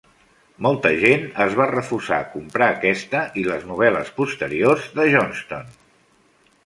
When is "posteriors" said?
4.23-4.89